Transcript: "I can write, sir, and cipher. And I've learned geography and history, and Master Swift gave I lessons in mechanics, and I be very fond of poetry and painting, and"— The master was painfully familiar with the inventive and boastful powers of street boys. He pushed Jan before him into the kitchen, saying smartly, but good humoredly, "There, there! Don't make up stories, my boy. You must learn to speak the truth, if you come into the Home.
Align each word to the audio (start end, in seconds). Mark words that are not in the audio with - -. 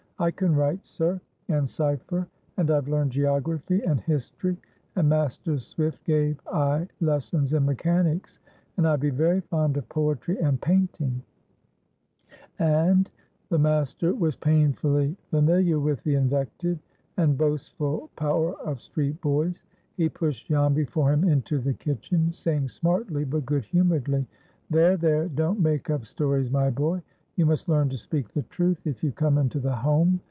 "I 0.19 0.29
can 0.29 0.55
write, 0.55 0.85
sir, 0.85 1.19
and 1.47 1.67
cipher. 1.67 2.27
And 2.57 2.69
I've 2.69 2.87
learned 2.87 3.11
geography 3.11 3.81
and 3.81 3.99
history, 4.01 4.55
and 4.95 5.09
Master 5.09 5.57
Swift 5.57 6.03
gave 6.03 6.39
I 6.47 6.87
lessons 6.99 7.53
in 7.53 7.65
mechanics, 7.65 8.37
and 8.77 8.87
I 8.87 8.97
be 8.97 9.09
very 9.09 9.41
fond 9.41 9.77
of 9.77 9.89
poetry 9.89 10.37
and 10.37 10.61
painting, 10.61 11.23
and"— 12.59 13.09
The 13.49 13.57
master 13.57 14.13
was 14.13 14.35
painfully 14.35 15.17
familiar 15.31 15.79
with 15.79 16.03
the 16.03 16.13
inventive 16.13 16.77
and 17.17 17.35
boastful 17.35 18.11
powers 18.15 18.57
of 18.63 18.79
street 18.79 19.19
boys. 19.21 19.63
He 19.97 20.07
pushed 20.07 20.49
Jan 20.49 20.75
before 20.75 21.11
him 21.11 21.23
into 21.27 21.57
the 21.57 21.73
kitchen, 21.73 22.31
saying 22.31 22.67
smartly, 22.67 23.23
but 23.23 23.47
good 23.47 23.65
humoredly, 23.65 24.27
"There, 24.69 24.97
there! 24.97 25.29
Don't 25.29 25.59
make 25.61 25.89
up 25.89 26.05
stories, 26.05 26.51
my 26.51 26.69
boy. 26.69 27.01
You 27.37 27.45
must 27.47 27.69
learn 27.69 27.87
to 27.89 27.97
speak 27.97 28.33
the 28.33 28.43
truth, 28.43 28.85
if 28.85 29.03
you 29.03 29.13
come 29.13 29.37
into 29.39 29.59
the 29.59 29.73
Home. 29.75 30.19